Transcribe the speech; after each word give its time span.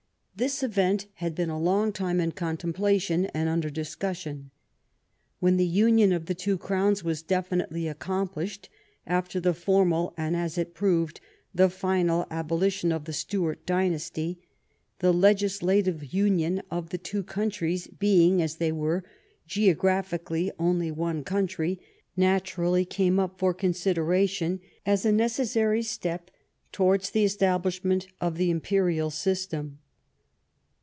This 0.33 0.63
event 0.63 1.05
had 1.15 1.35
been 1.35 1.51
a 1.51 1.59
long 1.59 1.91
time 1.93 2.19
in 2.19 2.31
contemplation 2.31 3.27
and 3.27 3.47
under 3.47 3.69
discussion. 3.69 4.49
When 5.39 5.57
the 5.57 5.67
union 5.67 6.11
of 6.11 6.25
the 6.25 6.33
two 6.33 6.57
crowns 6.57 7.03
was 7.03 7.21
definitely 7.21 7.87
accomplished, 7.87 8.67
after 9.05 9.39
the 9.39 9.53
formal 9.53 10.15
and, 10.17 10.35
as 10.35 10.57
it 10.57 10.73
proved, 10.73 11.21
the 11.53 11.69
final 11.69 12.25
abolition 12.31 12.91
of 12.91 13.05
the 13.05 13.13
Stuart 13.13 13.67
dynasty, 13.67 14.39
the 14.97 15.13
legislative 15.13 16.05
union 16.11 16.63
of 16.71 16.89
the 16.89 16.97
two 16.97 17.21
coun 17.21 17.51
tries, 17.51 17.85
being, 17.85 18.41
as 18.41 18.55
they 18.55 18.71
were, 18.71 19.03
geographically 19.45 20.49
only 20.57 20.89
one 20.89 21.23
country, 21.23 21.79
naturally 22.17 22.83
came 22.85 23.19
up 23.19 23.37
for 23.37 23.53
consideration 23.53 24.59
as 24.87 25.05
a 25.05 25.11
necessary 25.11 25.83
step 25.83 26.31
towards 26.71 27.11
the 27.11 27.25
establishment 27.25 28.07
of 28.19 28.37
the 28.37 28.49
im 28.49 28.61
perial 28.61 29.11
system. 29.11 29.77